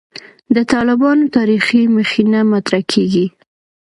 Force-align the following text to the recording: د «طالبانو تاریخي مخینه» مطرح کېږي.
د 0.55 0.57
«طالبانو 0.73 1.31
تاریخي 1.35 1.81
مخینه» 1.97 2.41
مطرح 2.53 2.81
کېږي. 2.91 3.25